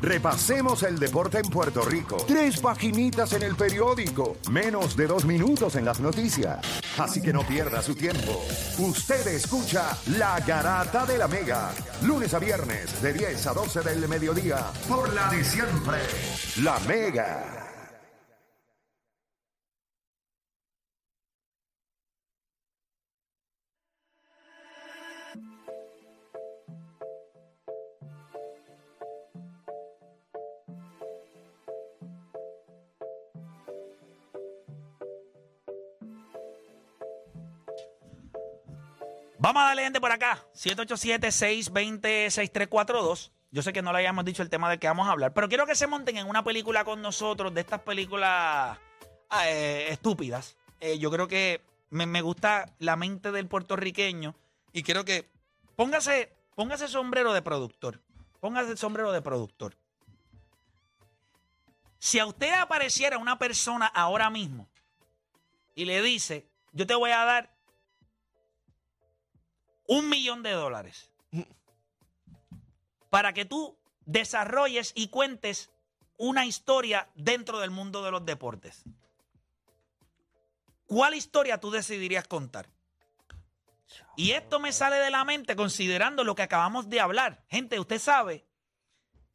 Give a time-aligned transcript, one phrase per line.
[0.00, 2.18] Repasemos el deporte en Puerto Rico.
[2.26, 4.36] Tres paginitas en el periódico.
[4.50, 6.60] Menos de dos minutos en las noticias.
[6.98, 8.44] Así que no pierda su tiempo.
[8.78, 11.70] Usted escucha La Garata de la Mega.
[12.02, 14.72] Lunes a viernes de 10 a 12 del mediodía.
[14.88, 15.98] Por la de siempre.
[16.62, 17.67] La Mega.
[39.40, 40.44] Vamos a darle gente por acá.
[40.54, 43.30] 787-620-6342.
[43.50, 45.48] Yo sé que no le hayamos dicho el tema del que vamos a hablar, pero
[45.48, 48.76] quiero que se monten en una película con nosotros, de estas películas
[49.30, 50.56] ah, eh, estúpidas.
[50.80, 54.34] Eh, yo creo que me, me gusta la mente del puertorriqueño
[54.72, 55.30] y quiero que
[55.76, 58.02] póngase, póngase sombrero de productor.
[58.40, 59.76] Póngase el sombrero de productor.
[62.00, 64.68] Si a usted apareciera una persona ahora mismo
[65.74, 67.57] y le dice, yo te voy a dar
[69.88, 71.10] un millón de dólares
[73.10, 75.70] para que tú desarrolles y cuentes
[76.16, 78.84] una historia dentro del mundo de los deportes.
[80.86, 82.68] ¿Cuál historia tú decidirías contar?
[84.16, 87.44] Y esto me sale de la mente considerando lo que acabamos de hablar.
[87.48, 88.44] Gente, usted sabe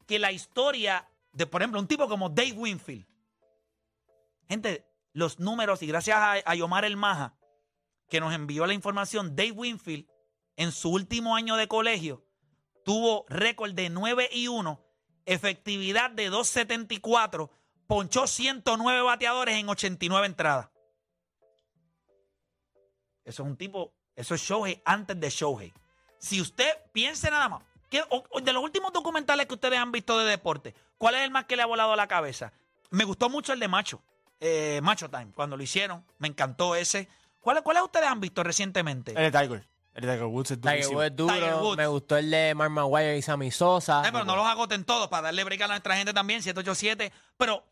[0.06, 3.06] que la historia de, por ejemplo, un tipo como Dave Winfield.
[4.48, 7.34] Gente, los números, y gracias a, a Yomar El Maja,
[8.08, 10.06] que nos envió la información, Dave Winfield
[10.56, 12.24] en su último año de colegio
[12.84, 14.80] tuvo récord de 9 y 1,
[15.24, 17.50] efectividad de 274,
[17.86, 20.68] ponchó 109 bateadores en 89 entradas.
[23.24, 25.72] Eso es un tipo, eso es Shohei antes de Shohei.
[26.18, 30.74] Si usted piense nada más, de los últimos documentales que ustedes han visto de deporte,
[30.98, 32.52] ¿cuál es el más que le ha volado a la cabeza?
[32.90, 34.02] Me gustó mucho el de Macho,
[34.40, 37.08] eh, Macho Time, cuando lo hicieron, me encantó ese.
[37.40, 39.12] ¿Cuáles ¿cuáles ustedes han visto recientemente?
[39.12, 39.73] El de Tiger.
[39.94, 40.98] El de Tiger Woods es Tiger durísimo.
[40.98, 41.62] Woods es duro.
[41.62, 41.76] Woods.
[41.76, 44.02] Me gustó el de Mark Maguire y Sammy Sosa.
[44.02, 47.12] Ay, pero no los agoten todos para darle break a nuestra gente también, 787.
[47.36, 47.64] Pero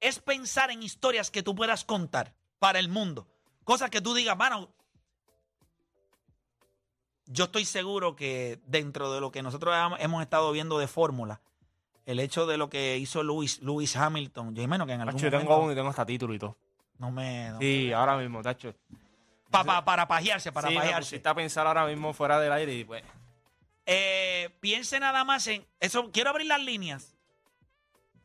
[0.00, 3.26] es pensar en historias que tú puedas contar para el mundo.
[3.64, 4.68] Cosas que tú digas, mano.
[7.26, 11.40] Yo estoy seguro que dentro de lo que nosotros hemos estado viendo de fórmula,
[12.04, 15.30] el hecho de lo que hizo Lewis, Lewis Hamilton, yo imagino que en algún Tacho,
[15.30, 16.56] yo tengo uno y tengo hasta título y todo.
[16.98, 17.50] no me...
[17.50, 18.74] no- Sí, ahora mismo, Tacho.
[19.50, 21.22] Pa- pa- para pajearse, para sí, pajearse.
[21.24, 23.02] a pensar ahora mismo fuera del aire y pues...
[23.86, 26.10] Eh, piense nada más en eso.
[26.12, 27.16] Quiero abrir las líneas.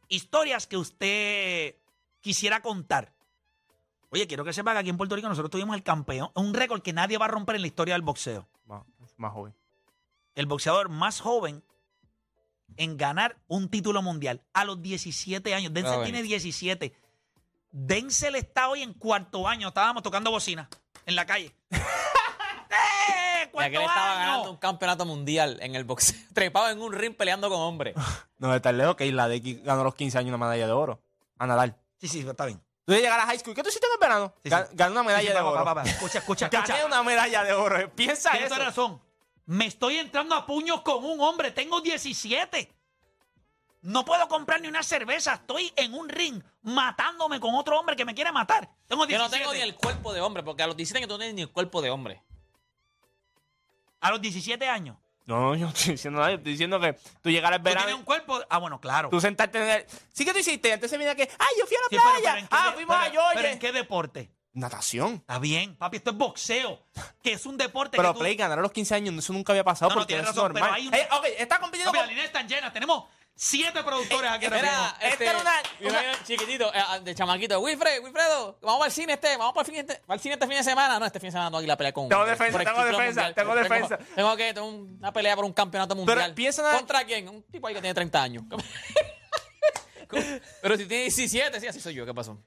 [0.08, 1.76] Historias que usted
[2.22, 3.14] quisiera contar.
[4.10, 6.82] Oye, quiero que sepa que aquí en Puerto Rico nosotros tuvimos el campeón, un récord
[6.82, 8.48] que nadie va a romper en la historia del boxeo.
[8.66, 8.84] Más,
[9.18, 9.56] más joven.
[10.36, 11.64] El boxeador más joven
[12.78, 15.74] en ganar un título mundial a los 17 años.
[15.74, 16.94] Denzel Ah, tiene 17.
[17.72, 19.70] Denzel está hoy en cuarto año.
[19.70, 20.70] Estábamos tocando bocina
[21.06, 21.56] en la calle.
[21.72, 21.76] ¡Eh!
[22.70, 26.18] Ya que ¡Cuarto él estaba ganando un campeonato mundial en el boxeo.
[26.34, 27.96] Trepado en un ring peleando con hombres.
[28.38, 30.66] No, de tan lejos que Isla de X ganó a los 15 años una medalla
[30.68, 31.00] de oro.
[31.40, 31.74] A Nadal.
[32.02, 32.62] Sí, sí, está bien.
[32.84, 34.34] Tú de llegar a high school, ¿qué tú hiciste en el verano?
[34.44, 34.74] Sí, Ga- sí.
[34.76, 35.64] Gané una medalla Sí, sí, de oro.
[35.64, 35.90] pa, pa, pa.
[35.90, 36.74] Escucha, escucha, escucha.
[36.74, 37.90] Gané una medalla de oro.
[37.96, 38.56] Piensa Tienes eso.
[38.56, 39.02] toda razón.
[39.46, 41.52] Me estoy entrando a puños con un hombre.
[41.52, 42.70] Tengo 17.
[43.86, 45.36] No puedo comprar ni una cerveza.
[45.36, 48.68] Estoy en un ring matándome con otro hombre que me quiere matar.
[48.88, 49.20] Tengo Yo 17.
[49.20, 51.36] no tengo ni el cuerpo de hombre, porque a los 17 años tú no tienes
[51.36, 52.24] ni el cuerpo de hombre.
[54.02, 54.98] A los 17 años.
[55.26, 56.32] No, yo no estoy diciendo nada.
[56.32, 57.86] yo Estoy diciendo que tú llegar al ¿Tú verano.
[57.86, 58.40] tienes un cuerpo?
[58.50, 59.10] Ah, bueno, claro.
[59.10, 59.86] Tú sentarte en el...
[60.14, 60.72] Sí que tú hiciste.
[60.72, 61.24] Entonces viene que...
[61.24, 62.22] ¡Ay, yo fui a la Sí, pero- playa!
[62.32, 63.34] pero ¿en qué ¡Ah, de- fuimos pero- a Georgia!
[63.42, 64.32] ¿Pero en qué deporte?
[64.54, 65.14] Natación.
[65.16, 65.98] Está bien, papi.
[65.98, 66.80] Esto es boxeo.
[67.22, 68.20] Que es un deporte Pero que tú...
[68.20, 70.36] Play ganar a los 15 años, eso nunca había pasado No, no, porque tienes es
[70.36, 70.80] razón, pero normal.
[70.82, 72.10] hay un- Eh, ok, está compitiendo Papi, las con...
[72.10, 72.72] líneas están llenas.
[72.74, 73.04] Tenemos
[73.36, 74.72] siete productores aquí ahora mismo.
[74.72, 77.60] Mira, Esta este, era una- chiquitito, eh, de chamaquito.
[77.60, 80.48] Wilfred, Wilfredo, vamos el cine este, vamos para el, fin este, para el cine este
[80.48, 81.00] fin de semana.
[81.00, 82.08] No, este fin de semana no aquí la pelea con.
[82.08, 83.36] Tengo por- defensa, tengo defensa, mundial.
[83.36, 83.98] tengo defensa.
[84.16, 86.34] Tengo que, tengo una pelea por un campeonato mundial.
[86.34, 87.28] piensa nada- ¿Contra quién?
[87.28, 88.44] Un tipo ahí que tiene 30 años.
[90.62, 92.06] Pero si tiene 17, sí, así soy yo.
[92.06, 92.42] ¿Qué pasó?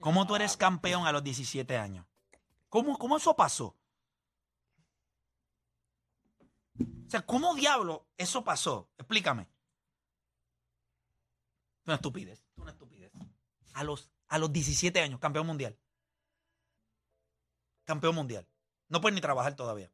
[0.00, 2.04] ¿Cómo tú eres campeón a los 17 años?
[2.68, 3.76] ¿Cómo, cómo eso pasó?
[6.80, 8.88] O sea, ¿cómo diablo eso pasó?
[8.98, 9.46] Explícame.
[11.86, 12.44] Una estupidez.
[12.56, 13.12] Una estupidez.
[13.74, 15.78] A los, a los 17 años, campeón mundial.
[17.84, 18.46] Campeón mundial.
[18.88, 19.90] No puedes ni trabajar todavía.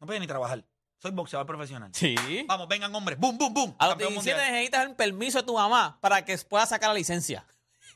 [0.00, 0.64] No puedes ni trabajar.
[0.98, 1.90] Soy boxeador profesional.
[1.94, 2.14] Sí.
[2.48, 3.18] Vamos, vengan, hombres.
[3.18, 3.76] Boom, boom, boom.
[3.78, 4.52] A los Campeón 17 mundial.
[4.52, 7.46] necesitas el permiso de tu mamá para que puedas sacar la licencia.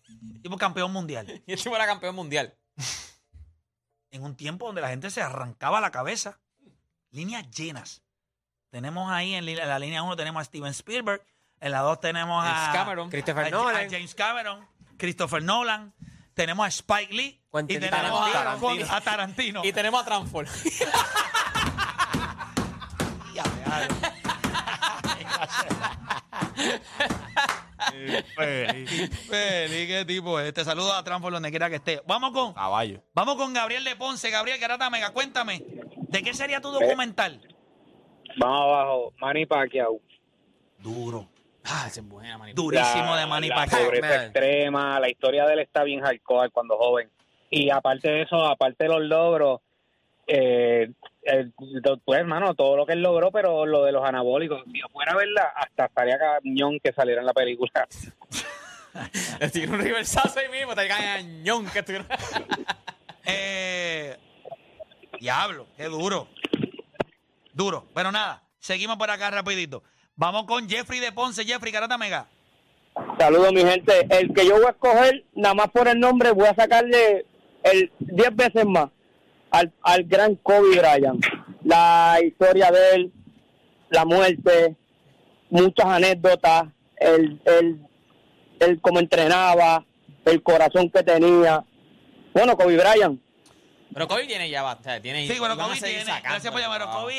[0.42, 1.42] Tipo campeón mundial.
[1.46, 2.56] Y el tipo era campeón mundial.
[4.10, 6.40] En un tiempo donde la gente se arrancaba la cabeza.
[7.10, 8.02] Líneas llenas.
[8.70, 11.22] Tenemos ahí en la línea 1 tenemos a Steven Spielberg.
[11.60, 13.10] En la 2 tenemos a, James Cameron.
[13.10, 13.90] Christopher a Nolan.
[13.90, 14.66] James Cameron,
[14.96, 15.92] Christopher Nolan.
[16.34, 17.40] Tenemos a Spike Lee.
[17.52, 18.68] Quentin y tenemos a Tarantino.
[18.68, 18.94] Tarantino.
[18.94, 19.64] A Tarantino.
[19.64, 20.46] Y tenemos a Transform.
[29.28, 30.54] Feli, qué tipo es.
[30.54, 32.02] Te saludo a Transfor donde quiera que esté.
[32.06, 33.02] Vamos con, Caballo.
[33.14, 34.30] vamos con Gabriel de Ponce.
[34.30, 35.64] Gabriel Garata Mega, cuéntame.
[35.96, 37.40] ¿De qué sería tu documental?
[38.38, 40.00] Vamos abajo, Manny Pacquiao.
[40.78, 41.28] Duro.
[41.70, 42.62] Ah, esa es buena, manito.
[42.62, 43.84] Durísimo La- de Manny La Pacquiao.
[43.84, 44.20] pobreza Man.
[44.22, 47.10] extrema, la historia de él está bien hardcore cuando joven.
[47.50, 49.60] Y aparte de eso, aparte de los logros,
[50.26, 50.90] eh,
[51.22, 51.52] el-
[52.04, 55.12] pues hermano, todo lo que él logró, pero lo de los anabólicos, si yo fuera
[55.12, 57.86] a verla, hasta estaría cañón que saliera en la película.
[59.52, 62.06] Tiró un reversazo ahí mismo, te cañón que tuvieron.
[63.30, 64.16] Eh,
[65.20, 66.28] diablo, qué duro.
[67.52, 67.84] Duro.
[67.94, 69.82] Pero nada, seguimos por acá rapidito.
[70.18, 71.44] Vamos con Jeffrey de Ponce.
[71.44, 72.26] Jeffrey Garata Mega.
[73.18, 73.92] Saludos, mi gente.
[74.10, 77.24] El que yo voy a escoger, nada más por el nombre, voy a sacarle
[77.62, 78.88] el 10 veces más
[79.52, 81.24] al, al gran Kobe Bryant.
[81.62, 83.12] La historia de él,
[83.90, 84.76] la muerte,
[85.50, 86.64] muchas anécdotas,
[86.96, 87.86] el, el,
[88.58, 89.86] el cómo entrenaba,
[90.24, 91.64] el corazón que tenía.
[92.34, 93.20] Bueno, Kobe Bryant,
[93.94, 95.00] Pero Kobe tiene ya bastante.
[95.00, 96.00] Tiene, Sí, bueno, Kobe tiene.
[96.04, 96.82] sacando, Gracias por llamar.
[96.90, 97.14] Kobe,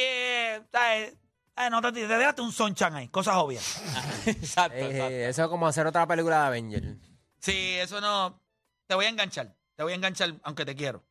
[0.55, 1.15] eh, ¿sabes?
[1.59, 3.81] Eh, no te, te dejaste un sonchan ahí, cosas obvias.
[4.25, 5.13] exacto, Eh, exacto.
[5.15, 6.95] eso es como hacer otra película de Avenger.
[7.39, 8.41] Sí, eso no.
[8.87, 9.55] Te voy a enganchar.
[9.75, 11.03] Te voy a enganchar, aunque te quiero.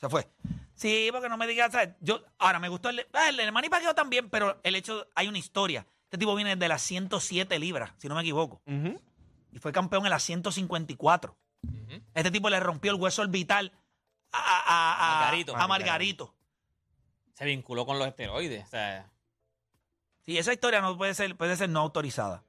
[0.00, 0.28] Se fue.
[0.74, 1.90] Sí, porque no me digas, ¿sabes?
[2.00, 5.26] Yo, ahora me gustó el, ah, el, el Manny Pacquiao también, pero el hecho, hay
[5.28, 5.86] una historia.
[6.04, 8.60] Este tipo viene de las 107 libras, si no me equivoco.
[9.52, 11.36] Y fue campeón en las 154.
[12.14, 13.72] Este tipo le rompió el hueso orbital
[14.32, 15.56] a, a, a- a- Margarito.
[15.56, 16.34] a Margarito.
[17.34, 18.64] Se vinculó con los esteroides.
[18.66, 19.10] O sea,
[20.26, 22.42] Sí, esa historia no puede ser, puede ser no autorizada.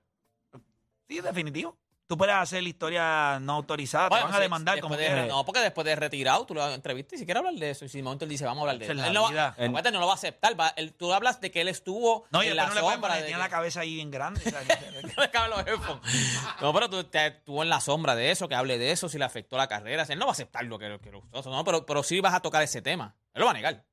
[1.07, 1.77] Sí, definitivo.
[2.07, 5.27] Tú puedes hacer la historia no autorizada, bueno, te van a demandar como de- quieras.
[5.27, 7.83] No, porque después de retirado, tú lo entrevistas y si quieres hablar de eso.
[7.83, 8.91] Y si de momento él dice, vamos a hablar de eso.
[8.94, 10.57] Él no, va, no lo va a aceptar.
[10.57, 13.09] va- él- tú hablas de que él estuvo No, y en la no sombra.
[13.09, 14.39] poner, de tiene que- la cabeza ahí bien grande.
[16.62, 19.18] No pero tú te- estuvo en la sombra de eso, que hable de eso, si
[19.18, 20.03] le afectó la carrera.
[20.07, 22.39] Él no va a aceptar lo que, que lo no, pero, pero sí vas a
[22.39, 23.15] tocar ese tema.
[23.33, 23.83] Él lo va a negar.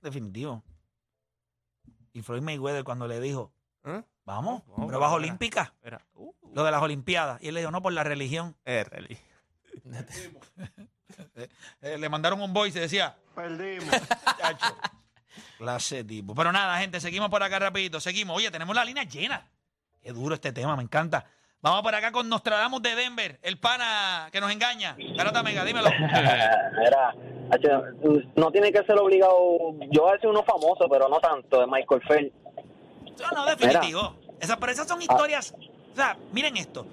[0.00, 0.64] Definitivo.
[2.16, 3.52] Y Floyd Mayweather cuando le dijo,
[3.84, 4.02] ¿Eh?
[4.24, 6.00] vamos, Vamos, pruebas olímpicas, Espera.
[6.14, 7.42] Uh, lo de las olimpiadas.
[7.42, 8.56] Y él le dijo, no, por la religión.
[8.64, 9.18] eh, Reli.
[11.80, 13.88] Eh, le mandaron un voice y decía, perdimos.
[14.38, 14.76] Chacho.
[15.58, 16.34] Clase tipo.
[16.34, 18.00] Pero nada, gente, seguimos por acá rapidito.
[18.00, 18.36] Seguimos.
[18.36, 19.46] Oye, tenemos la línea llena.
[20.02, 21.24] Qué duro este tema, me encanta.
[21.60, 24.96] Vamos por acá con Nostradamus de Denver, el pana que nos engaña.
[25.16, 25.88] Garata Mega, dímelo.
[26.86, 27.14] Era,
[28.36, 29.34] no tiene que ser obligado.
[29.90, 32.34] Yo voy a decir uno famoso, pero no tanto, de Michael Phelps.
[33.20, 34.14] No, no, definitivo.
[34.40, 35.54] Esas, pero esas son historias.
[35.92, 36.86] O sea, miren esto.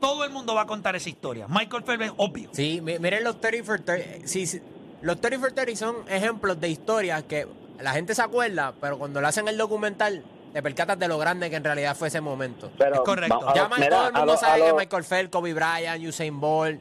[0.00, 1.46] Todo el mundo va a contar esa historia.
[1.48, 2.48] Michael Phelps es obvio.
[2.52, 4.26] Sí, mi- miren los 30 for 30.
[4.26, 4.60] Sí, sí,
[5.00, 7.46] los 30 for 30 son ejemplos de historias que
[7.80, 10.22] la gente se acuerda, pero cuando le hacen el documental,
[10.52, 12.70] te percatas de lo grande que en realidad fue ese momento.
[12.76, 13.40] Pero, Es correcto.
[13.54, 16.80] Ya todo el mundo sabe a que Michael Phelps, Kobe Bryant, Usain Bolt.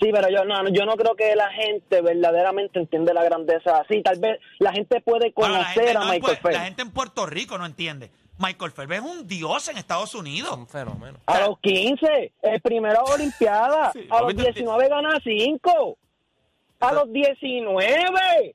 [0.00, 4.02] Sí, pero yo no, yo no creo que la gente verdaderamente entiende la grandeza así.
[4.02, 6.58] Tal vez la gente puede la, conocer gente a no en Michael Phelps.
[6.58, 8.10] la gente en Puerto Rico no entiende.
[8.38, 10.54] Michael Phelps es un dios en Estados Unidos.
[10.54, 11.18] Un fenómeno.
[11.24, 13.92] A los 15, el primero Olimpiada.
[14.10, 15.98] a los 19 gana 5.
[16.80, 18.54] A los 19.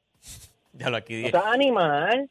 [0.74, 1.32] Ya lo aquí O dije.
[1.32, 2.30] sea, animal.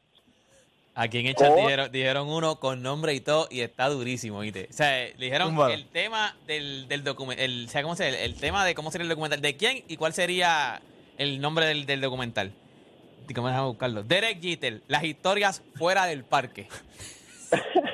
[0.93, 1.55] Aquí en el chat Oh.
[1.55, 4.67] dijeron, dijeron uno con nombre y todo y está durísimo, ¿viste?
[4.69, 8.35] O sea, le dijeron el tema del, del documental, o sea, ¿cómo se el, el
[8.35, 10.81] tema de cómo sería el documental, de quién y cuál sería
[11.17, 12.51] el nombre del, del documental.
[13.29, 14.03] Y ¿Cómo déjame buscarlo?
[14.03, 16.67] Derek Jeter, las historias fuera del parque.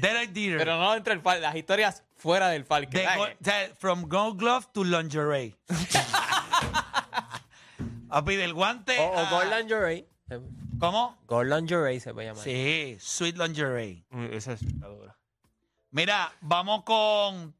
[0.00, 0.58] Derek Jeter.
[0.58, 2.98] Pero no dentro del parque, las historias fuera del parque.
[2.98, 3.18] De ¿sabes?
[3.18, 5.54] go- o sea, from Gold Glove to lingerie.
[8.14, 8.96] Papi, del guante.
[8.98, 10.08] O, o a- Gold Lingerie.
[10.78, 11.18] ¿Cómo?
[11.26, 12.44] Gold Lingerie se puede llamar.
[12.44, 14.04] Sí, sweet lingerie.
[14.10, 15.18] Mm, Esa es la dura.
[15.90, 17.54] Mira, vamos con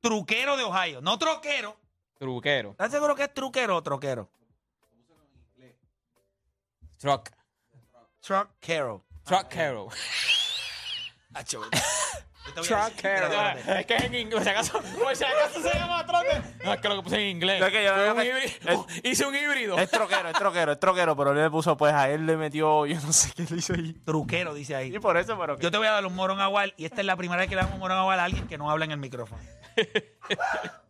[0.00, 1.00] truquero de Ohio.
[1.00, 1.76] No troquero.
[2.18, 2.70] Truquero.
[2.70, 4.28] ¿Estás seguro que es truquero o troquero?
[6.98, 7.30] Truck.
[8.20, 9.04] Truckero.
[9.24, 9.88] Truckero.
[12.54, 13.80] Espérate.
[13.80, 14.34] Es que es en inglés.
[14.34, 16.42] Por si acaso, por si acaso se llama trote.
[16.64, 17.62] No, es que lo que puse en inglés.
[17.62, 18.26] Es que yo- Fue un es-
[18.56, 18.86] híbrido.
[19.04, 19.78] Hice un híbrido.
[19.78, 22.86] Es troquero, es troquero, es troquero, pero él le puso, pues a él le metió,
[22.86, 23.92] yo no sé qué le hizo ahí.
[24.04, 24.94] Truquero, dice ahí.
[24.94, 25.58] Y por eso, pero.
[25.58, 27.54] Yo te voy a dar un morón agual y esta es la primera vez que
[27.56, 29.40] le damos un morón agual a alguien que no habla en el micrófono.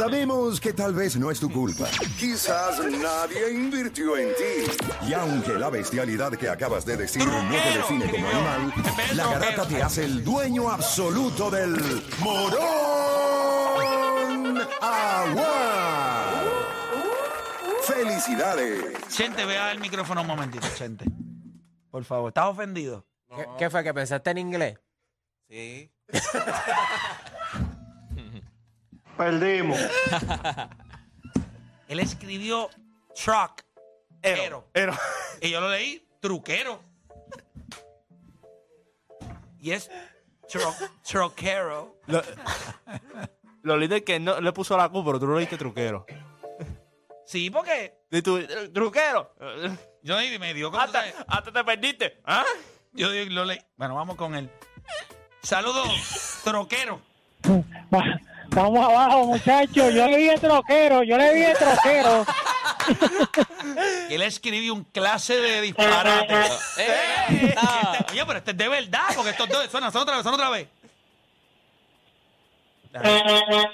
[0.00, 1.84] Sabemos que tal vez no es tu culpa.
[2.18, 4.64] Quizás nadie invirtió en ti.
[5.06, 8.72] Y aunque la bestialidad que acabas de decir no te define como animal,
[9.14, 11.76] la garata te hace el dueño absoluto del
[12.20, 12.60] morón
[14.80, 16.44] agua.
[17.82, 19.06] ¡Felicidades!
[19.08, 21.04] Chente, vea el micrófono un momentito, Chente.
[21.90, 23.04] Por favor, ¿estás ofendido?
[23.36, 23.84] ¿Qué, qué fue?
[23.84, 24.78] ¿Que pensaste en inglés?
[25.46, 25.92] Sí.
[29.20, 29.78] Perdimos.
[31.88, 32.70] Él escribió
[33.14, 33.60] truck,
[34.22, 34.66] ero.
[34.72, 34.94] Pero.
[35.42, 36.80] Y yo lo leí, truquero.
[39.58, 39.90] Y es
[40.48, 40.74] tro,
[41.06, 42.00] troquero.
[42.06, 42.22] Lo,
[43.60, 46.06] lo lindo es que no le puso la Q, pero tú lo leíste truquero.
[47.26, 49.34] Sí, porque Y tú, "Eh, truquero.
[50.02, 50.82] yo ni me dio como...
[50.82, 52.22] Hasta, hasta te perdiste.
[52.24, 52.46] ¿Ah?
[52.94, 53.60] Yo digo, lo leí.
[53.76, 54.48] Bueno, vamos con él.
[55.42, 57.02] Saludos, troquero.
[58.50, 59.94] Vamos abajo, muchachos.
[59.94, 62.26] Yo le dije troquero, yo le dije troquero.
[64.08, 66.34] Él escribió un clase de disparate.
[66.78, 67.46] ¡Eh!
[67.48, 68.06] está.
[68.10, 70.50] Oye, pero este es de verdad, porque estos dos suena, suena otra vez, suena otra
[70.50, 70.68] vez.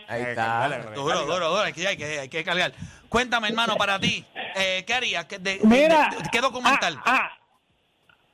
[0.09, 0.69] Ahí está.
[0.95, 2.73] Duro, duro, duro, hay que, hay que, hay que cargar.
[3.09, 4.25] Cuéntame, hermano, para ti,
[4.57, 5.25] eh, ¿qué harías?
[5.25, 6.11] ¿Qué, de- de- Mira.
[6.11, 7.01] de- ¿Qué documental?
[7.05, 7.36] ah, ah,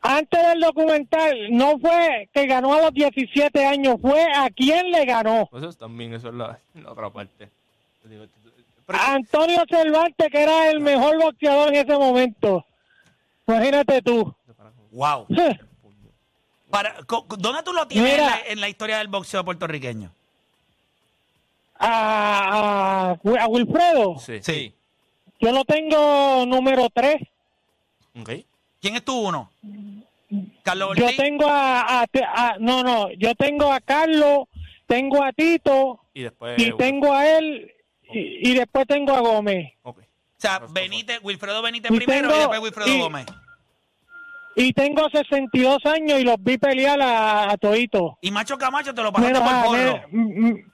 [0.02, 5.04] antes del documental, no fue que ganó a los 17 años, fue a quién le
[5.04, 5.48] ganó.
[5.56, 7.48] Eso es también, eso es la, la otra parte.
[8.02, 12.64] Pero- Antonio Cervantes, que era el mejor boxeador en ese momento.
[13.46, 14.34] Imagínate tú.
[14.90, 15.26] Wow.
[16.70, 16.96] Para,
[17.38, 20.10] ¿Dónde tú lo tienes en la, en la historia del boxeo puertorriqueño?
[21.78, 24.40] A, a, a Wilfredo, Sí.
[24.42, 24.74] Sí.
[25.40, 27.16] yo lo tengo número 3.
[28.20, 28.30] Ok.
[28.82, 29.50] ¿Quién es tu uno?
[30.64, 31.16] Carlos Yo Ortiz.
[31.16, 34.48] tengo a, a- a- No, no, yo tengo a Carlos,
[34.86, 36.58] tengo a Tito Y después.
[36.60, 37.70] y tengo a él
[38.12, 39.72] y, y después tengo a Gómez.
[39.82, 39.98] Ok.
[40.00, 40.02] O
[40.36, 43.26] sea, Benítez, Wilfredo Benítez Y primero tengo- y después Wilfredo y- Gómez.
[44.56, 48.18] Y tengo 62 años y los vi pelear a, a todito.
[48.20, 49.76] Y Macho Camacho te lo pasaste Menos por
[50.12, 50.64] m-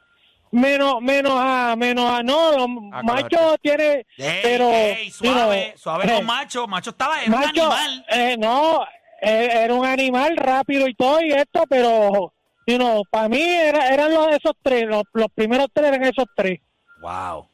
[0.52, 5.78] menos, menos a, menos a, no, los Ah, machos tiene, Ey, pero, ey, suave, know,
[5.78, 6.66] suave eh, con Macho.
[6.66, 8.04] Macho estaba, era un animal.
[8.10, 8.82] eh, no,
[9.22, 12.32] eh, era un animal rápido y todo y esto, pero,
[12.66, 16.26] you know, para mí era, eran los esos tres, los, los primeros tres eran esos
[16.36, 16.60] tres.
[17.00, 17.46] Wow.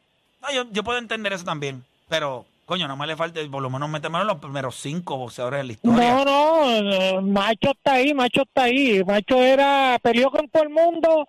[0.43, 1.83] No, yo, yo puedo entender eso también.
[2.09, 5.61] Pero, coño, no me le falta, por lo menos meterme en los primeros cinco boxeadores
[5.61, 6.15] de la historia.
[6.15, 9.03] No, no, eh, Macho está ahí, Macho está ahí.
[9.05, 11.27] Macho era, peleó con todo el mundo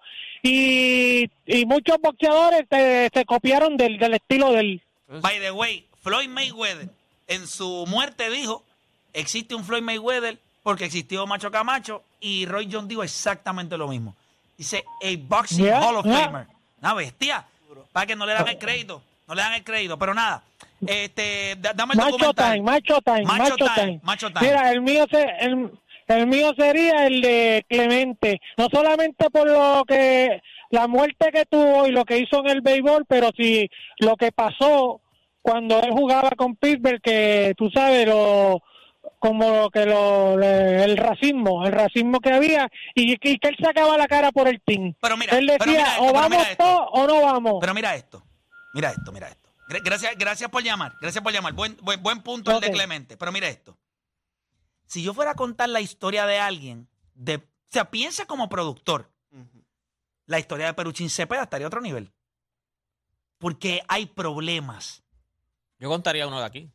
[0.49, 4.81] y, y muchos boxeadores se, se copiaron del, del estilo del...
[5.21, 6.89] By the way, Floyd Mayweather
[7.27, 8.63] en su muerte dijo,
[9.13, 14.15] existe un Floyd Mayweather porque existió Macho Camacho y Roy John dijo exactamente lo mismo.
[14.57, 16.25] Dice, a boxing Yeah, Hall of yeah.
[16.25, 16.47] Famer.
[16.81, 17.45] Una bestia.
[17.91, 19.01] Para que no le dan el crédito.
[19.27, 19.97] No le dan el crédito.
[19.97, 20.43] Pero nada,
[20.85, 22.51] este, da- dame el Macho documental.
[22.53, 23.99] time, macho time, Macho macho, time, time.
[24.03, 24.47] macho time.
[24.47, 25.71] Mira, el mío, se, el,
[26.07, 28.39] el mío sería el de Clemente.
[28.57, 32.62] No solamente por lo que, la muerte que tuvo y lo que hizo en el
[32.62, 33.69] béisbol, pero sí
[34.00, 35.01] lo que pasó
[35.41, 38.62] cuando él jugaba con Pittsburgh, que tú sabes, lo
[39.19, 44.07] como que lo, el racismo, el racismo que había y, y que él sacaba la
[44.07, 44.93] cara por el team.
[45.01, 47.55] Pero mira, él pero decía, mira esto, o vamos todos o no vamos.
[47.62, 48.24] Pero mira esto.
[48.74, 49.50] Mira esto, mira esto.
[49.69, 50.93] Gra- Gracias, gracias por llamar.
[51.01, 51.53] Gracias por llamar.
[51.53, 53.17] Buen, buen, buen punto el de Clemente.
[53.17, 53.77] Pero mira esto.
[54.88, 59.12] Si yo fuera a contar la historia de alguien, de, o sea, piensa como productor.
[60.27, 62.12] La historia de Peruchín Cepeda estaría a otro nivel.
[63.38, 65.04] Porque hay problemas.
[65.77, 66.72] Yo contaría uno de aquí.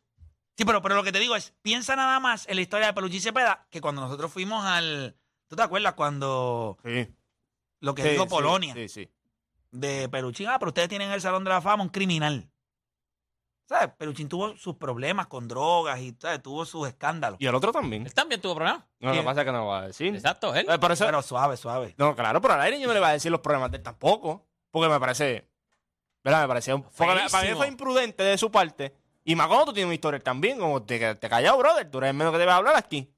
[0.57, 2.93] Sí, pero, pero lo que te digo es, piensa nada más en la historia de
[2.93, 5.17] Peruchín Cepeda que cuando nosotros fuimos al...
[5.47, 7.09] ¿Tú te acuerdas cuando Sí.
[7.81, 8.73] lo que Sí, dijo Polonia?
[8.73, 9.09] Sí, sí.
[9.71, 10.47] de Peluchín.
[10.47, 12.49] Ah, pero ustedes tienen en el Salón de la Fama un criminal.
[13.65, 13.89] ¿Sabes?
[13.97, 16.41] Peluchín tuvo sus problemas con drogas y ¿sabes?
[16.43, 17.39] tuvo sus escándalos.
[17.39, 18.05] Y el otro también.
[18.05, 18.83] Él también tuvo problemas.
[18.99, 20.13] No, lo que pasa es que no lo va a decir.
[20.13, 20.65] Exacto, él.
[20.69, 21.95] Eh, eso, Pero suave, suave.
[21.97, 23.83] no, claro, pero al aire yo no le voy a decir los problemas de él
[23.83, 24.45] tampoco.
[24.71, 25.49] Porque me parece.
[26.23, 26.41] ¿Verdad?
[26.43, 26.83] Me parecía un.
[26.83, 27.57] porque me- para mí Feísimo.
[27.57, 28.93] fue imprudente de su parte.
[29.23, 31.89] Y más cuando tú tienes una historia también, como te, te callado, brother.
[31.89, 33.11] Tú eres el menos que debes hablar aquí.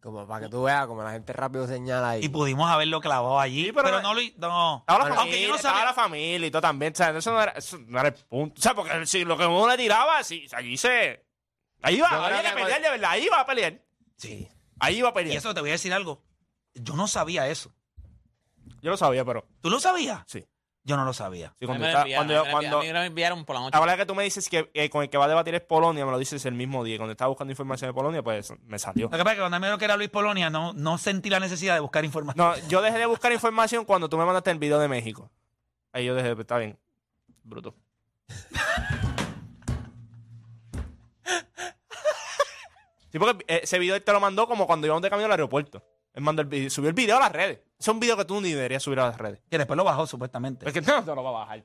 [0.00, 2.24] Como para que tú veas, como la gente rápido señala ahí.
[2.24, 3.66] Y pudimos haberlo clavado allí.
[3.66, 4.20] Sí, pero, pero- no lo.
[4.38, 4.78] No.
[4.80, 5.84] Estaba la Aunque familia, yo no sabía.
[5.84, 6.92] la familia y todo también.
[6.92, 8.54] O sea, eso no era, eso no era el punto.
[8.58, 11.24] O sea, porque si lo que uno le tiraba, si, allí se.
[11.82, 13.10] Ahí creo había que que pelear de verdad.
[13.10, 13.82] Ahí iba a pelear.
[14.16, 14.48] Sí.
[14.80, 15.34] Ahí iba a pelear.
[15.34, 16.22] Y eso te voy a decir algo.
[16.74, 17.72] Yo no sabía eso.
[18.80, 20.22] Yo lo sabía, pero ¿Tú lo sabías?
[20.26, 20.44] sí.
[20.88, 21.52] Yo no lo sabía.
[21.60, 22.86] Sí, cuando, me está- enviaron, cuando, yo- a mí me lo cuando- enviaron- a mí
[22.88, 23.74] me lo enviaron por la noche.
[23.74, 25.60] la verdad que tú me dices que eh, con el que va a debatir es
[25.60, 26.96] Polonia, me lo dices el mismo día.
[26.96, 29.04] Cuando estaba buscando información de Polonia, pues me salió.
[29.04, 31.28] Lo que pasa es que cuando me dijeron que era Luis Polonia, no, no sentí
[31.28, 32.42] la necesidad de buscar información.
[32.44, 35.30] No, yo dejé de buscar información cuando tú me mandaste el video de México.
[35.92, 36.78] Ahí yo dejé, está bien.
[37.44, 37.74] Bruto.
[43.10, 45.32] Sí, porque eh, ese video él te lo mandó como cuando íbamos de camino al
[45.32, 45.82] aeropuerto.
[46.18, 47.60] Él mandó el video, subió el video a las redes.
[47.78, 49.40] Es un video que tú ni deberías subir a las redes.
[49.48, 50.66] Que después lo bajó, supuestamente.
[50.66, 51.62] Es que no te lo va a bajar.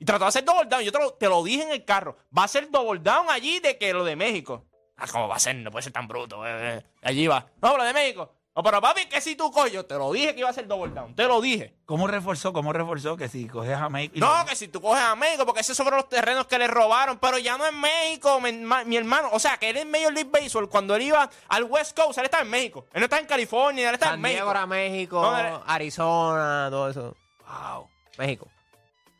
[0.00, 0.82] Y trató de hacer double down.
[0.82, 2.16] Yo te lo, te lo dije en el carro.
[2.36, 4.66] Va a ser double down allí de que lo de México.
[4.96, 5.54] Ah, ¿cómo va a ser?
[5.54, 6.44] No puede ser tan bruto.
[6.44, 6.82] eh, eh.
[7.02, 7.46] Allí va.
[7.62, 8.34] No, lo de México.
[8.58, 10.92] No, pero papi, que si tú coño, te lo dije que iba a ser double
[10.92, 11.14] down.
[11.14, 11.76] Te lo dije.
[11.86, 12.52] ¿Cómo reforzó?
[12.52, 14.14] ¿Cómo reforzó que si coges a México?
[14.16, 16.58] y No, lo- que si tú coges a México, porque esos fueron los terrenos que
[16.58, 19.28] le robaron, pero ya no es México, mi, herma- mi hermano.
[19.30, 22.24] O sea, que él en Major League Baseball, cuando él iba al West Coast, él
[22.24, 22.84] estaba en México.
[22.92, 24.38] Él no está en California, él está San en México.
[24.38, 25.24] Diego era México.
[25.64, 27.16] Arizona, todo eso.
[27.46, 27.88] Wow.
[28.18, 28.48] México.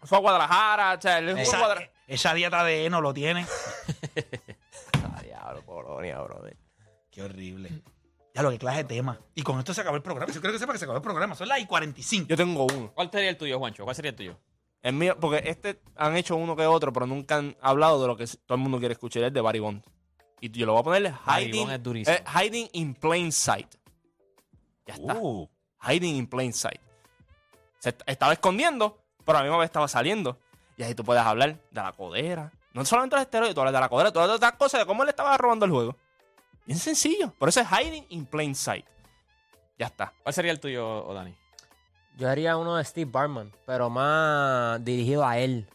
[0.02, 1.92] Fue a Guadalajara, o sea, él fue a Esa, Guadalajara.
[2.09, 3.47] esa dieta de heno lo tiene.
[5.04, 6.57] Ah, diablo, Polonia, brother.
[7.11, 7.71] Qué horrible.
[8.38, 9.18] Ya lo que clase de tema.
[9.35, 10.33] Y con esto se acabó el programa.
[10.33, 11.35] Yo creo que sepa que se acabó el programa.
[11.35, 12.28] Son las y 45.
[12.28, 12.92] Yo tengo uno.
[12.95, 13.83] ¿Cuál sería el tuyo, Juancho?
[13.83, 14.38] ¿Cuál sería el tuyo?
[14.80, 18.16] El mío, porque este han hecho uno que otro, pero nunca han hablado de lo
[18.16, 19.83] que todo el mundo quiere escuchar, el de Barry Bond.
[20.40, 22.16] Y yo lo voy a ponerle Barry hiding, es durísimo.
[22.16, 23.75] eh, hiding in plain sight.
[24.87, 25.14] Ya está.
[25.16, 25.49] Uh.
[25.83, 26.80] Hiding in plain sight.
[27.80, 30.38] Se est- estaba escondiendo, pero a la misma vez estaba saliendo.
[30.76, 32.52] Y ahí tú puedes hablar de la codera.
[32.73, 35.02] No solamente los esteroides, tú hablas de la codera, todas las otras cosas, de cómo
[35.02, 35.97] él estaba robando el juego.
[36.68, 37.32] Bien sencillo.
[37.38, 38.84] Por eso es hiding in plain sight.
[39.78, 40.12] Ya está.
[40.22, 41.34] ¿Cuál sería el tuyo, o Dani?
[42.16, 45.66] Yo haría uno de Steve Barman, pero más dirigido a él.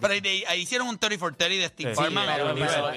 [0.00, 2.26] Pero ahí, ahí- ahí hicieron un 30 for 30 de Steve Sí, Barman.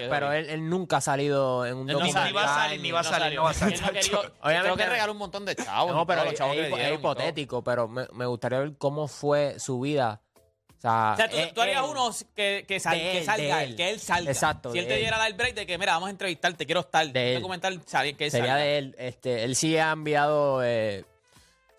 [0.09, 2.25] pero, él, él nunca ha salido en un Él no Ni- documental.
[2.27, 3.75] ni va a salir, ni va a salir, no va a salir.
[3.75, 5.93] Él no quería- Obviamente- Creo que regaló un montón de chavos.
[5.95, 7.11] No, pero todos los es, chavos que es dieron es y todo.
[7.13, 10.21] hipotético, pero me, me gustaría ver cómo fue su vida.
[10.81, 13.23] O sea, O sea, tú, eh, tú harías él- uno que, que, sal- que él,
[13.25, 14.31] salga, él, que él salga.
[14.31, 17.07] Exacto, Si él te diera el break de que, mira, vamos a entrevistarte, quiero estar.
[17.07, 18.63] De documental, sabe, que él sería salga.
[18.63, 18.95] de él.
[18.97, 21.05] Este, él sí ha enviado eh,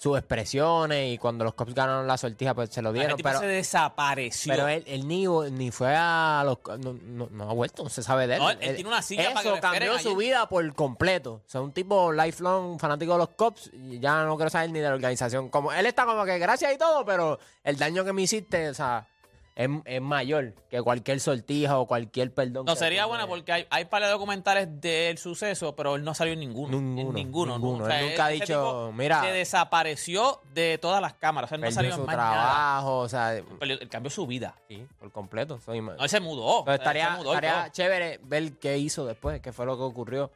[0.03, 3.17] sus expresiones y cuando los Cops ganaron la sortija, pues se lo dieron.
[3.17, 4.53] tipo Pero, se desapareció.
[4.53, 6.59] pero él, él ni, ni fue a los.
[6.81, 8.41] No, no- no ha vuelto, no se sabe de él.
[8.41, 10.03] No, él- él tiene una silla Eso para que cambió ayer.
[10.03, 11.35] su vida por completo.
[11.47, 14.81] O sea, un tipo lifelong fanático de los Cops y ya no quiero saber ni
[14.81, 15.49] de la organización.
[15.51, 18.75] Como Él está como que gracias y todo, pero el daño que me hiciste, o
[18.75, 19.07] sea,
[19.55, 22.65] es, es mayor que cualquier sortija o cualquier perdón.
[22.65, 26.05] No, que sería tú buena porque hay, hay par de documentales del suceso, pero él
[26.05, 26.79] no salió en ninguno.
[26.79, 27.53] En Ninguno, ninguno.
[27.53, 27.59] ¿no?
[27.59, 27.85] ninguno.
[27.85, 31.49] O sea, Él nunca ha dicho, mira- Se desapareció de todas las cámaras.
[31.49, 32.33] O sea, él no salió su en nada.
[32.33, 34.55] trabajo, o sea, Perdió- Él cambió su vida.
[34.69, 35.61] sí, por completo.
[35.65, 36.65] Soy No, él se mudó.
[36.65, 39.83] Pero Él estaría, se mudó estaría chévere ver qué hizo después, qué fue lo que
[39.83, 40.31] ocurrió.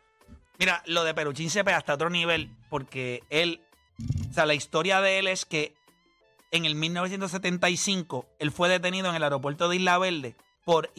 [0.59, 3.61] Mira, lo de Peluchín se pega hasta otro nivel porque él,
[4.31, 5.75] o sea, la historia de él es que
[6.57, 10.91] en el 1975 él fue detenido en el aeropuerto de Isla Verde por,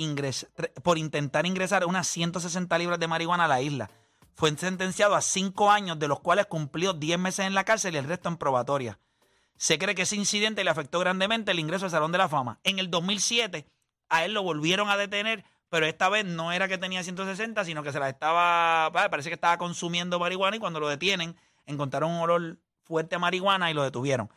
[0.83, 3.91] por intentar ingresar unas 160 libras de marihuana a la isla.
[4.33, 7.97] Fue sentenciado a 5 años, de los cuales cumplió 10 meses en la cárcel y
[7.97, 8.99] el resto en probatoria.
[9.57, 12.59] Se cree que ese incidente le afectó grandemente el ingreso al Salón de la Fama.
[12.63, 13.67] En el 2007
[14.09, 17.83] a él lo volvieron a detener, pero esta vez no era que tenía 160, sino
[17.83, 22.11] que se la estaba, vale, parece que estaba consumiendo marihuana y cuando lo detienen encontraron
[22.11, 24.29] un olor fuerte a marihuana y lo detuvieron.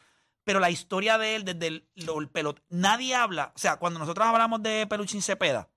[0.45, 3.99] Pero la historia de él desde el, lo- el pelot, nadie habla, o sea, cuando
[3.99, 5.71] nosotros hablamos de Peluchín Cepeda,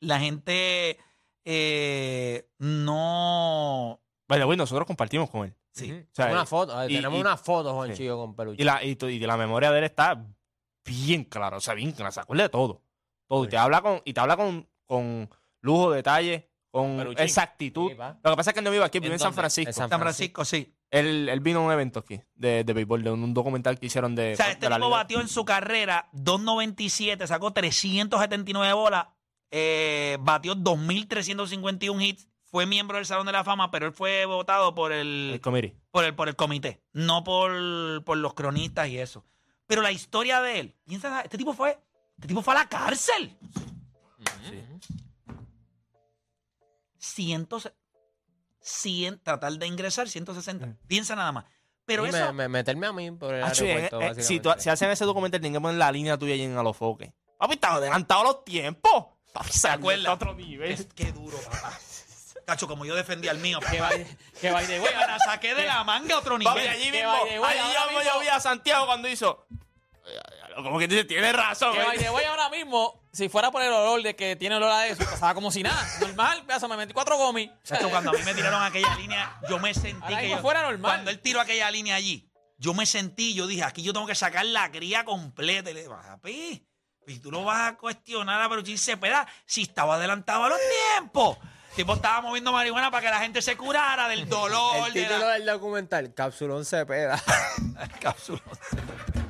[0.00, 0.98] la gente
[1.44, 4.00] eh, no...
[4.28, 5.54] Vaya, güey, nosotros compartimos con él.
[5.72, 5.90] Sí.
[5.90, 7.96] O sea, una foto, y- tenemos y- una foto, Juan sí.
[7.96, 8.60] Chillo, con peluche.
[8.62, 10.22] Y la, y, tu- y la memoria de él está
[10.84, 12.82] bien clara, o sea, bien clara, se acuerda de todo.
[13.28, 13.44] Todo.
[13.44, 15.30] Y te habla con, y te habla con, con
[15.62, 17.24] lujo, detalle, con Peluchín.
[17.24, 17.90] exactitud.
[17.90, 17.96] Sí.
[17.96, 19.34] Lo que pasa es que él no vive aquí, vive ¿En en San?
[19.34, 19.70] Francisco.
[19.70, 20.74] En San San Francisco, sí.
[20.92, 23.86] Él, él vino a un evento aquí de, de béisbol, de un, un documental que
[23.86, 24.34] hicieron de.
[24.34, 29.06] O sea, este tipo batió en su carrera 2.97, sacó 379 bolas,
[29.50, 34.74] eh, batió 2.351 hits, fue miembro del Salón de la Fama, pero él fue votado
[34.74, 35.74] por el, El committee.
[35.90, 39.24] por el, por el comité, no por, por los cronistas y eso.
[39.66, 41.78] Pero la historia de él, piensa, este tipo fue,
[42.16, 43.34] este tipo fue a la cárcel.
[46.98, 47.72] Cientos,
[48.62, 50.76] 100, tratar de ingresar 160.
[50.86, 51.44] Piensa nada más.
[51.84, 54.54] Pero eso, me- me- meterme a mí por el Ah, aeropuerto, eh, eh, si, tú-
[54.58, 57.12] si hacen ese documental, tienen que poner la línea tuya allí en Alofoque.
[57.38, 59.06] Papi, estaba adelantado a los tiempos.
[59.32, 60.06] Papi, se acuerdas?
[60.06, 60.70] a otro nivel.
[60.70, 61.76] es que duro, papá.
[62.46, 64.06] Cacho, como yo defendí al mío, Que by,
[64.40, 66.54] que la saqué de la manga a otro nivel.
[66.54, 69.44] Papi, allí mismo, allí mismo yo vi a Santiago cuando hizo.
[70.54, 71.72] Como que dice, tiene razón.
[71.74, 74.70] Que by the way, ahora mismo, si fuera por el olor de que tiene olor
[74.70, 75.86] a eso, pasaba como si nada.
[76.00, 77.50] Normal, pedazo, me metí cuatro gomis.
[77.64, 80.62] Chacho, cuando a mí me tiraron aquella línea, yo me sentí Ahora que yo- fuera
[80.62, 80.80] normal.
[80.92, 84.14] Cuando él tiró aquella línea allí, yo me sentí, yo dije, aquí yo tengo que
[84.14, 85.70] sacar la cría completa.
[85.70, 86.66] Y le digo, papi,
[87.06, 90.58] y tú lo vas a cuestionar a Peruchín Cepeda si estaba adelantado a los
[90.94, 91.38] tiempos.
[91.70, 94.88] El tipo estaba moviendo marihuana para que la gente se curara del dolor.
[94.88, 95.32] El de título la...
[95.34, 97.20] del documental, Capsulón Cepeda.
[98.00, 98.40] Cápsula.
[98.44, 99.21] Cápsula.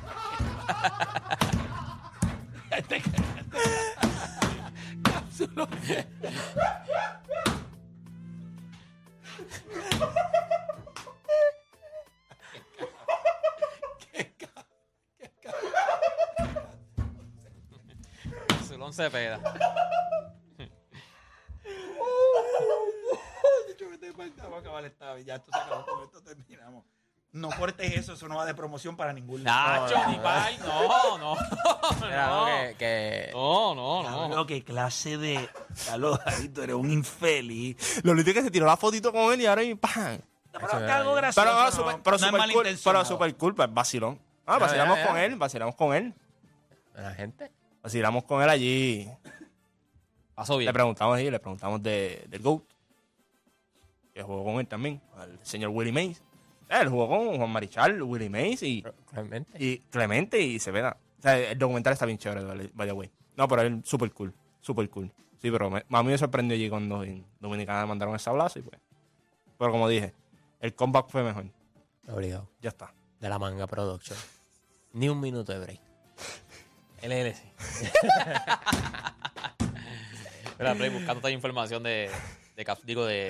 [18.67, 19.39] Zulón Cepeda.
[24.37, 26.42] Vamos a acabar esta vez, ya esto se acabó, con.
[27.33, 29.87] No cortes eso, eso no va de promoción para ningún lado.
[29.87, 30.57] Nacho, ni pay.
[30.59, 31.35] No, no.
[32.07, 34.03] Era No, algo que, que- no, no.
[34.03, 34.09] no.
[34.29, 35.49] Cabrón, qué clase de.
[35.87, 38.01] Carlos, David, tú eres un infeliz.
[38.03, 40.19] Lo único que se tiró la fotito con él y ahora y ¡pam!
[40.51, 41.49] Pero que algo gracioso.
[41.49, 43.03] Pero, no, super, no pero es super cool, malintencionado.
[43.03, 44.19] pero super cool, pues vacilón.
[44.45, 45.09] Ah, Ya, vacilamos ya, ya.
[45.09, 46.13] con él, vacilamos con él.
[46.93, 47.51] La gente.
[47.81, 49.09] Vacilamos con él allí.
[50.35, 50.67] Pasó bien.
[50.67, 52.61] Le preguntamos ahí, le preguntamos de, del GOAT.
[54.13, 56.21] Que jugó con él también, al señor Willie Mays.
[56.69, 59.63] Él jugó con Juan Marichal, Willie Mays y, Realmente.
[59.63, 60.97] y Clemente y Cepeda.
[61.19, 63.11] O sea, el documental está bien chévere, by the way.
[63.35, 65.11] No, pero él super cool, super cool.
[65.41, 68.59] Sí, pero me- a mí me sorprendió allí cuando en Dominicana me mandaron el sablazo
[68.59, 68.79] y pues.
[69.57, 70.13] Pero como dije,
[70.59, 71.45] el comeback fue mejor.
[72.07, 72.49] Obligado.
[72.61, 72.93] Ya está.
[73.19, 74.17] De la manga production.
[74.93, 75.79] Ni un minuto de break.
[77.03, 77.43] LLC.
[80.59, 82.09] Mira, Play, buscando toda información de,
[82.55, 83.29] de cap- digo, de,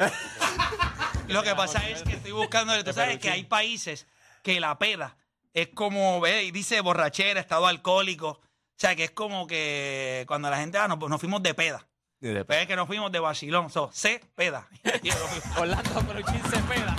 [1.27, 2.81] Lo que pasa es que estoy buscando.
[2.83, 4.07] Tú sabes que hay países
[4.41, 5.17] que la peda
[5.53, 8.27] es como, ve, y dice borrachera, estado alcohólico.
[8.29, 8.41] O
[8.75, 11.87] sea, que es como que cuando la gente, ah, nos, nos fuimos de peda.
[12.19, 13.69] Pero es que nos fuimos de vacilón.
[13.69, 14.67] So, se peda.
[15.57, 16.95] Orlando Peluchín Cepeda.